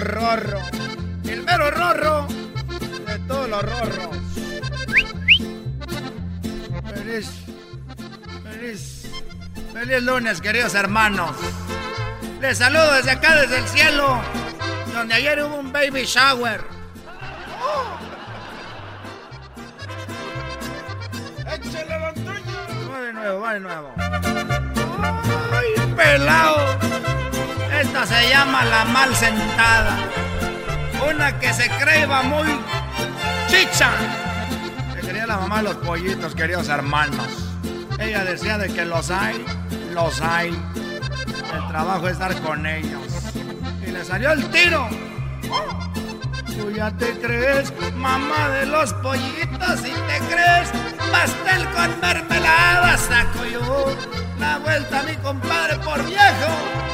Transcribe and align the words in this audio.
Rorro. 0.00 0.60
El 1.24 1.42
mero 1.42 1.70
rorro 1.70 2.26
de 3.06 3.18
todos 3.26 3.48
los 3.48 3.62
rorros. 3.62 4.16
Feliz, 6.94 7.30
feliz, 8.42 9.10
feliz 9.72 10.02
lunes, 10.02 10.40
queridos 10.40 10.74
hermanos. 10.74 11.36
Les 12.40 12.58
saludo 12.58 12.94
desde 12.94 13.10
acá, 13.10 13.36
desde 13.36 13.58
el 13.58 13.68
cielo, 13.68 14.20
donde 14.94 15.14
ayer 15.14 15.42
hubo 15.42 15.56
un 15.56 15.72
baby 15.72 16.04
shower. 16.04 16.64
¡Échale 21.52 21.88
la 21.88 21.98
Va 22.90 23.00
de 23.00 23.12
nuevo, 23.12 23.40
va 23.40 23.54
de 23.54 23.60
nuevo. 23.60 23.94
¡Ay, 25.52 25.94
pelado! 25.94 27.11
Esta 27.82 28.06
se 28.06 28.28
llama 28.28 28.64
la 28.64 28.84
mal 28.84 29.12
sentada. 29.16 29.98
Una 31.10 31.36
que 31.40 31.52
se 31.52 31.68
creía 31.68 32.22
muy 32.22 32.46
chicha. 33.48 33.90
Que 34.94 35.00
quería 35.00 35.26
la 35.26 35.38
mamá 35.38 35.56
de 35.56 35.64
los 35.64 35.76
pollitos, 35.78 36.32
queridos 36.36 36.68
hermanos. 36.68 37.26
Ella 37.98 38.24
decía 38.24 38.56
de 38.56 38.72
que 38.72 38.84
los 38.84 39.10
hay, 39.10 39.44
los 39.92 40.20
hay. 40.20 40.50
El 41.52 41.68
trabajo 41.68 42.06
es 42.06 42.12
estar 42.12 42.40
con 42.42 42.64
ellos. 42.66 43.02
Y 43.84 43.90
le 43.90 44.04
salió 44.04 44.30
el 44.30 44.48
tiro. 44.50 44.88
Tú 46.46 46.70
ya 46.70 46.92
te 46.92 47.10
crees 47.18 47.72
mamá 47.96 48.48
de 48.50 48.66
los 48.66 48.92
pollitos 48.94 49.80
y 49.80 49.90
te 49.90 50.18
crees 50.30 50.70
pastel 51.10 51.68
con 51.70 52.00
mermelada. 52.00 52.96
Saco 52.96 53.44
yo 53.44 53.96
la 54.38 54.58
vuelta 54.58 55.00
a 55.00 55.02
mi 55.02 55.16
compadre 55.16 55.78
por 55.78 56.06
viejo. 56.06 56.91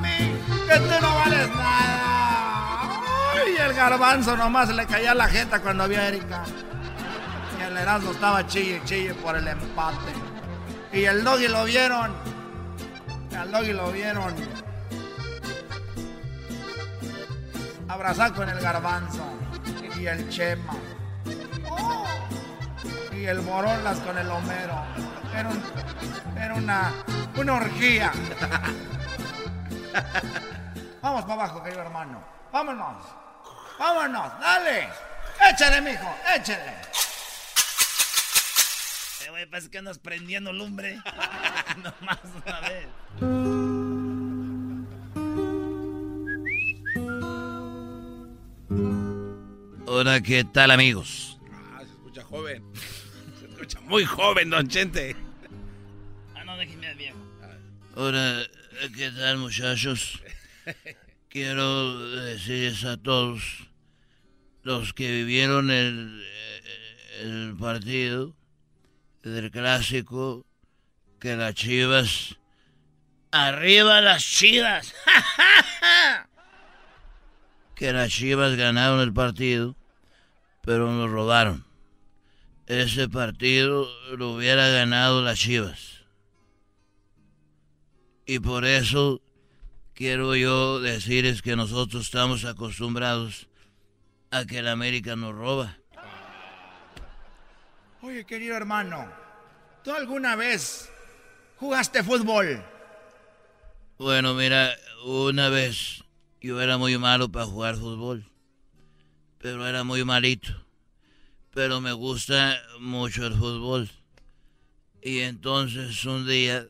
Mí, 0.00 0.32
que 0.68 0.78
tú 0.78 1.00
no 1.02 1.14
vales 1.14 1.48
nada. 1.50 3.00
Ay, 3.34 3.56
el 3.58 3.74
garbanzo 3.74 4.36
nomás 4.36 4.68
le 4.70 4.86
caía 4.86 5.14
la 5.14 5.28
jeta 5.28 5.60
cuando 5.60 5.86
vio 5.88 6.00
a 6.00 6.06
Erika. 6.08 6.44
Y 7.58 7.62
el 7.62 7.76
Erasmo 7.76 8.12
estaba 8.12 8.46
chille, 8.46 8.80
chille 8.84 9.14
por 9.14 9.36
el 9.36 9.46
empate. 9.48 10.12
Y 10.92 11.04
el 11.04 11.22
doggy 11.24 11.48
lo 11.48 11.64
vieron. 11.64 12.12
Al 13.38 13.52
doggy 13.52 13.72
lo 13.72 13.92
vieron. 13.92 14.34
Abrazar 17.88 18.32
con 18.34 18.48
el 18.48 18.58
garbanzo. 18.60 19.24
Y 19.98 20.06
el 20.06 20.28
chema. 20.28 20.74
Y 23.12 23.24
el 23.24 23.42
moronlas 23.42 23.98
con 24.00 24.16
el 24.18 24.28
homero. 24.30 24.82
Era, 25.34 25.48
un- 25.48 25.62
era 26.40 26.54
una, 26.54 26.92
una 27.36 27.54
orgía. 27.54 28.12
Vamos 31.02 31.22
para 31.22 31.34
abajo, 31.34 31.62
querido 31.62 31.82
hermano. 31.82 32.22
Vámonos. 32.52 33.02
Vámonos, 33.78 34.40
dale. 34.40 34.88
Échale, 35.50 35.80
mijo, 35.80 36.14
échale. 36.34 36.72
Eh, 39.24 39.30
güey, 39.30 39.46
parece 39.46 39.70
que 39.70 39.78
andas 39.78 39.98
prendiendo 39.98 40.52
lumbre. 40.52 40.96
Nomás 41.82 42.18
una 42.44 42.60
vez. 42.60 42.86
Hola, 49.86 50.20
¿qué 50.20 50.44
tal 50.44 50.70
amigos? 50.70 51.38
Ah, 51.52 51.80
se 51.80 51.92
escucha 51.92 52.22
joven. 52.24 52.64
Se 53.40 53.46
escucha 53.46 53.80
muy 53.82 54.04
joven, 54.04 54.50
don 54.50 54.68
Chente. 54.68 55.16
Ah, 56.34 56.44
no, 56.44 56.56
déjeme 56.56 56.88
al 56.88 56.96
viejo. 56.96 57.18
Hola, 57.94 58.42
¿qué 58.94 59.10
tal 59.10 59.38
muchachos? 59.38 60.22
Quiero 61.28 61.98
decirles 62.22 62.84
a 62.84 62.96
todos 62.96 63.68
los 64.62 64.92
que 64.92 65.10
vivieron 65.10 65.70
el, 65.70 66.24
el 67.20 67.56
partido 67.58 68.34
del 69.22 69.50
clásico 69.50 70.44
que 71.20 71.36
las 71.36 71.54
chivas... 71.54 72.36
¡Arriba 73.30 74.00
las 74.00 74.24
chivas! 74.24 74.94
que 77.74 77.92
las 77.92 78.10
chivas 78.10 78.56
ganaron 78.56 79.00
el 79.00 79.12
partido, 79.12 79.76
pero 80.62 80.90
nos 80.92 81.10
robaron. 81.10 81.64
Ese 82.66 83.08
partido 83.08 83.88
lo 84.16 84.32
hubiera 84.32 84.68
ganado 84.68 85.22
las 85.22 85.38
chivas. 85.38 85.95
Y 88.26 88.40
por 88.40 88.64
eso 88.64 89.22
quiero 89.94 90.34
yo 90.34 90.80
decirles 90.80 91.42
que 91.42 91.54
nosotros 91.54 92.06
estamos 92.06 92.44
acostumbrados 92.44 93.46
a 94.32 94.44
que 94.44 94.58
el 94.58 94.66
América 94.66 95.14
nos 95.14 95.32
roba. 95.32 95.78
Oye, 98.02 98.26
querido 98.26 98.56
hermano, 98.56 99.08
¿tú 99.84 99.92
alguna 99.92 100.34
vez 100.34 100.90
jugaste 101.56 102.02
fútbol? 102.02 102.64
Bueno, 103.96 104.34
mira, 104.34 104.74
una 105.04 105.48
vez 105.48 106.04
yo 106.40 106.60
era 106.60 106.78
muy 106.78 106.98
malo 106.98 107.30
para 107.30 107.46
jugar 107.46 107.76
fútbol, 107.76 108.28
pero 109.38 109.66
era 109.68 109.84
muy 109.84 110.04
malito. 110.04 110.52
Pero 111.52 111.80
me 111.80 111.92
gusta 111.92 112.60
mucho 112.80 113.24
el 113.24 113.34
fútbol. 113.34 113.88
Y 115.00 115.20
entonces 115.20 116.04
un 116.04 116.26
día 116.26 116.68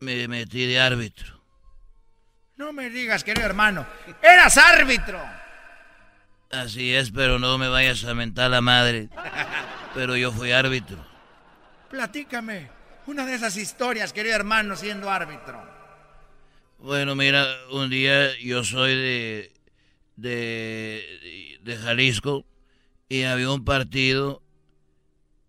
me 0.00 0.26
metí 0.28 0.66
de 0.66 0.80
árbitro. 0.80 1.40
No 2.56 2.72
me 2.72 2.90
digas, 2.90 3.22
querido 3.22 3.46
hermano, 3.46 3.86
eras 4.22 4.56
árbitro. 4.56 5.20
Así 6.50 6.94
es, 6.94 7.10
pero 7.10 7.38
no 7.38 7.58
me 7.58 7.68
vayas 7.68 8.04
a 8.04 8.14
mentar 8.14 8.50
la 8.50 8.60
madre. 8.60 9.08
Pero 9.94 10.16
yo 10.16 10.32
fui 10.32 10.52
árbitro. 10.52 10.98
Platícame 11.90 12.70
una 13.06 13.26
de 13.26 13.34
esas 13.34 13.56
historias, 13.56 14.12
querido 14.12 14.34
hermano, 14.36 14.76
siendo 14.76 15.10
árbitro. 15.10 15.62
Bueno, 16.78 17.14
mira, 17.14 17.46
un 17.70 17.90
día 17.90 18.36
yo 18.38 18.64
soy 18.64 18.94
de, 18.94 19.52
de, 20.16 21.58
de 21.62 21.76
Jalisco 21.76 22.46
y 23.08 23.24
había 23.24 23.50
un 23.50 23.64
partido 23.64 24.42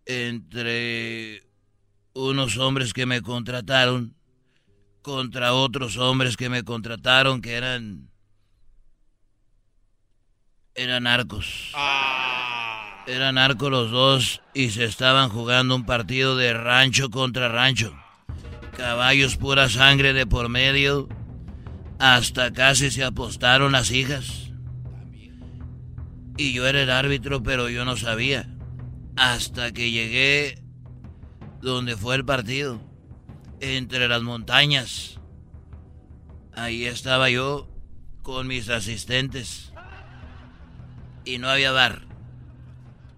entre 0.05 1.43
unos 2.13 2.57
hombres 2.57 2.93
que 2.93 3.05
me 3.05 3.21
contrataron 3.21 4.15
contra 5.01 5.53
otros 5.53 5.97
hombres 5.97 6.37
que 6.37 6.49
me 6.49 6.63
contrataron 6.63 7.41
que 7.41 7.53
eran 7.53 8.11
eran 10.75 11.03
narcos. 11.03 11.71
Eran 13.07 13.35
narcos 13.35 13.71
los 13.71 13.91
dos 13.91 14.41
y 14.53 14.69
se 14.69 14.85
estaban 14.85 15.29
jugando 15.29 15.75
un 15.75 15.85
partido 15.85 16.37
de 16.37 16.53
rancho 16.53 17.09
contra 17.09 17.49
rancho. 17.49 17.93
Caballos 18.77 19.37
pura 19.37 19.69
sangre 19.69 20.13
de 20.13 20.25
por 20.25 20.49
medio. 20.49 21.09
Hasta 21.99 22.51
casi 22.51 22.89
se 22.89 23.03
apostaron 23.03 23.73
las 23.73 23.91
hijas. 23.91 24.51
Y 26.37 26.53
yo 26.53 26.65
era 26.65 26.81
el 26.81 26.89
árbitro, 26.89 27.43
pero 27.43 27.69
yo 27.69 27.85
no 27.85 27.97
sabía. 27.97 28.49
Hasta 29.17 29.71
que 29.71 29.91
llegué 29.91 30.63
donde 31.61 31.97
fue 31.97 32.15
el 32.15 32.25
partido. 32.25 32.90
Entre 33.61 34.07
las 34.07 34.21
montañas. 34.23 35.19
Ahí 36.53 36.85
estaba 36.85 37.29
yo 37.29 37.69
con 38.23 38.47
mis 38.47 38.69
asistentes. 38.69 39.71
Y 41.23 41.37
no 41.37 41.49
había 41.49 41.71
bar. 41.71 42.01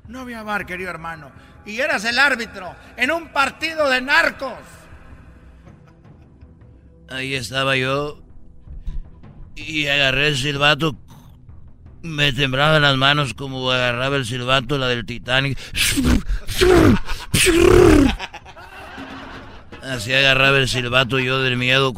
No 0.07 0.19
había 0.19 0.43
bar, 0.43 0.65
querido 0.65 0.89
hermano. 0.89 1.31
Y 1.65 1.79
eras 1.79 2.03
el 2.05 2.19
árbitro 2.19 2.75
en 2.97 3.11
un 3.11 3.29
partido 3.29 3.89
de 3.89 4.01
narcos. 4.01 4.59
Ahí 7.09 7.35
estaba 7.35 7.77
yo. 7.77 8.21
Y 9.55 9.87
agarré 9.87 10.27
el 10.27 10.37
silbato. 10.37 10.97
Me 12.01 12.33
temblaban 12.33 12.81
las 12.81 12.97
manos 12.97 13.33
como 13.33 13.71
agarraba 13.71 14.17
el 14.17 14.25
silbato, 14.25 14.77
la 14.77 14.89
del 14.89 15.05
Titanic. 15.05 15.57
Así 19.93 20.11
agarraba 20.11 20.57
el 20.57 20.67
silbato 20.67 21.19
yo 21.19 21.39
del 21.43 21.55
miedo. 21.55 21.93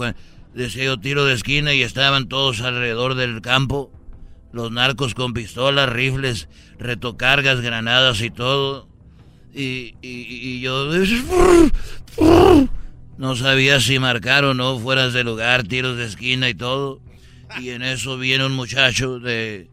decía 0.54 0.84
yo 0.84 1.00
tiro 1.00 1.24
de 1.24 1.34
esquina 1.34 1.74
y 1.74 1.82
estaban 1.82 2.28
todos 2.28 2.60
alrededor 2.60 3.16
del 3.16 3.42
campo. 3.42 3.90
Los 4.52 4.70
narcos 4.70 5.16
con 5.16 5.34
pistolas, 5.34 5.88
rifles, 5.88 6.50
retocargas, 6.78 7.62
granadas 7.62 8.20
y 8.20 8.32
todo. 8.32 8.90
Y, 9.54 9.96
y, 10.02 10.60
yo 10.60 10.92
no 13.18 13.36
sabía 13.38 13.80
si 13.80 13.98
marcar 13.98 14.44
o 14.44 14.54
no, 14.54 14.78
fueras 14.78 15.14
de 15.14 15.24
lugar, 15.24 15.64
tiros 15.64 15.96
de 15.96 16.04
esquina 16.04 16.50
y 16.50 16.54
todo. 16.54 17.00
Y 17.62 17.70
en 17.70 17.82
eso 17.82 18.18
viene 18.18 18.46
un 18.46 18.58
muchacho 18.58 19.20
de, 19.22 19.70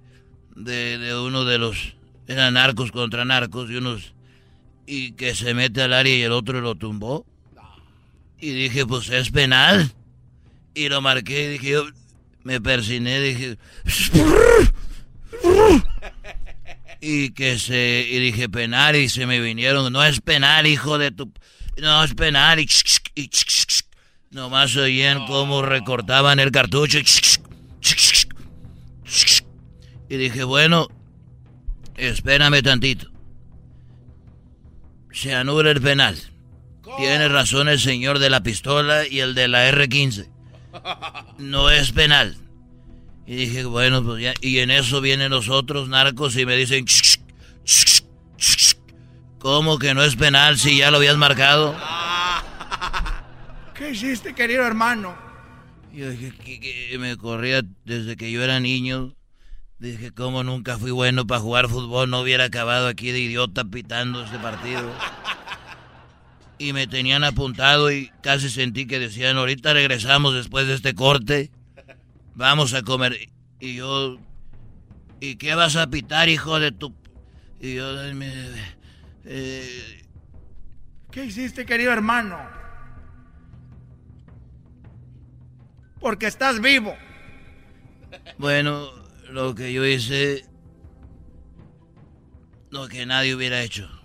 de, 0.55 0.99
de 0.99 1.19
uno 1.19 1.45
de 1.45 1.59
los... 1.59 1.97
Eran 2.29 2.55
narcos 2.55 2.93
contra 2.93 3.25
narcos 3.25 3.69
y 3.69 3.75
unos... 3.75 4.15
Y 4.87 5.13
que 5.13 5.35
se 5.35 5.55
mete 5.55 5.83
al 5.83 5.93
área 5.93 6.15
y 6.15 6.23
el 6.23 6.31
otro 6.31 6.61
lo 6.61 6.77
tumbó. 6.77 7.27
Y 8.43 8.51
dije, 8.51 8.85
pues 8.85 9.09
es 9.09 9.31
penal. 9.31 9.93
Y 10.75 10.89
lo 10.89 11.01
marqué 11.01 11.45
y 11.45 11.49
dije, 11.53 11.71
yo 11.71 11.87
me 12.43 12.61
persiné, 12.61 13.21
dije... 13.21 13.57
Y 17.05 17.31
que 17.31 17.59
se... 17.59 18.07
Y 18.09 18.19
dije, 18.21 18.49
penal, 18.49 18.95
y 18.95 19.09
se 19.09 19.27
me 19.27 19.41
vinieron. 19.41 19.93
No 19.93 20.05
es 20.05 20.21
penal, 20.21 20.67
hijo 20.67 20.99
de 20.99 21.11
tu... 21.13 21.33
No 21.79 22.03
es 22.05 22.15
penal. 22.15 22.61
Y, 22.61 22.69
y 23.15 23.31
nomás 24.31 24.77
oían 24.77 25.27
cómo 25.27 25.63
recortaban 25.63 26.39
el 26.39 26.51
cartucho. 26.51 26.99
Y 30.09 30.17
dije, 30.17 30.45
bueno, 30.45 30.89
espérame 31.97 32.63
tantito. 32.63 33.09
Se 35.13 35.35
anula 35.35 35.71
el 35.71 35.81
penal. 35.81 36.32
Tiene 36.97 37.29
razón 37.29 37.69
el 37.69 37.81
señor 37.81 38.19
de 38.19 38.31
la 38.31 38.43
pistola 38.43 39.07
y 39.07 39.21
el 39.21 39.35
de 39.35 39.49
la 39.49 39.71
R15. 39.71 40.29
No 41.39 41.71
es 41.71 41.93
penal. 41.93 42.37
Y 43.27 43.37
dije, 43.37 43.65
bueno, 43.65 44.03
pues 44.03 44.23
ya. 44.23 44.35
Y 44.41 44.59
en 44.59 44.71
eso 44.71 45.01
vienen 45.01 45.31
los 45.31 45.49
otros 45.49 45.89
narcos 45.89 46.37
y 46.37 46.45
me 46.45 46.57
dicen, 46.57 46.85
¿cómo 49.39 49.79
que 49.79 49.95
no 49.95 50.03
es 50.03 50.17
penal 50.17 50.59
si 50.59 50.79
ya 50.79 50.91
lo 50.91 50.99
habías 50.99 51.17
marcado? 51.17 51.77
¿Qué 53.75 53.91
hiciste, 53.91 54.35
querido 54.35 54.67
hermano? 54.67 55.17
Yo 55.93 56.11
dije, 56.11 56.33
que, 56.33 56.97
me 56.99 57.17
corría 57.17 57.63
desde 57.85 58.17
que 58.17 58.31
yo 58.33 58.43
era 58.43 58.61
niño. 58.61 59.15
Dije, 59.79 60.13
¿cómo 60.13 60.45
nunca 60.45 60.79
fui 60.79 60.91
bueno 60.91 61.27
para 61.27 61.41
jugar 61.41 61.69
fútbol? 61.69 62.09
No 62.09 62.21
hubiera 62.21 62.45
acabado 62.45 62.87
aquí 62.87 63.11
de 63.11 63.19
idiota 63.19 63.65
pitando 63.65 64.25
este 64.25 64.39
partido 64.39 64.83
y 66.63 66.73
me 66.73 66.87
tenían 66.87 67.25
apuntado 67.25 67.91
y 67.91 68.13
casi 68.23 68.49
sentí 68.49 68.87
que 68.87 69.01
decían, 69.01 69.37
ahorita 69.37 69.73
regresamos 69.73 70.33
después 70.33 70.69
de 70.69 70.75
este 70.75 70.95
corte, 70.95 71.51
vamos 72.37 72.73
a 72.73 72.83
comer. 72.83 73.19
Y 73.59 73.75
yo, 73.75 74.17
¿y 75.21 75.37
qué 75.37 75.57
vas 75.57 75.75
a 75.75 75.89
pitar, 75.89 76.29
hijo 76.29 76.61
de 76.61 76.71
tu...? 76.71 76.95
Y 77.61 77.75
yo, 77.75 77.85
eh, 79.25 80.05
¿qué 81.11 81.25
hiciste, 81.25 81.67
querido 81.67 81.93
hermano? 81.93 82.39
Porque 85.99 86.27
estás 86.27 86.61
vivo. 86.61 86.95
Bueno, 88.39 88.89
lo 89.31 89.57
que 89.57 89.73
yo 89.73 89.85
hice, 89.85 90.45
lo 92.71 92.87
que 92.87 93.05
nadie 93.05 93.35
hubiera 93.35 93.63
hecho. 93.63 94.02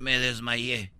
Me 0.00 0.18
desmayé. 0.18 0.92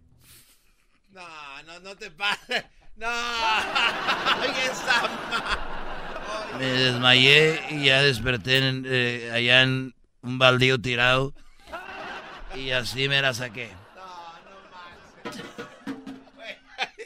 No, 1.10 1.26
no, 1.66 1.80
no 1.80 1.96
te 1.96 2.08
pases. 2.10 2.64
No. 2.96 3.08
me 6.58 6.66
desmayé 6.66 7.62
y 7.70 7.86
ya 7.86 8.02
desperté 8.02 8.60
eh, 8.62 9.30
allá 9.32 9.62
en 9.62 9.94
un 10.22 10.38
baldío 10.38 10.78
tirado. 10.80 11.34
Y 12.54 12.72
así 12.72 13.08
me 13.08 13.22
la 13.22 13.32
saqué. 13.32 13.70
No, 13.96 14.04
no 14.44 14.50
manches. 15.24 15.46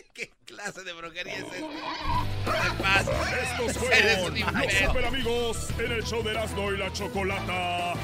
¿Qué 0.14 0.32
clase 0.44 0.82
de 0.82 0.92
brujería 0.94 1.34
es 1.34 1.44
esta? 1.44 1.60
No 1.60 2.52
te 2.52 2.70
pases. 2.82 3.14
Estos 3.42 3.78
fueron 3.78 4.34
los 4.34 4.72
super 4.72 5.04
amigos 5.06 5.70
en 5.78 5.92
el 5.92 6.02
show 6.02 6.24
de 6.24 6.32
Erasmo 6.32 6.72
y 6.72 6.76
la 6.76 6.92
Chocolata. 6.92 7.94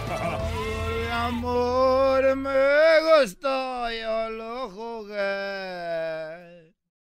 amor, 1.26 2.36
me 2.36 3.20
gustó, 3.20 3.90
yo 3.90 4.30
lo 4.30 4.70
jugué. 4.70 6.49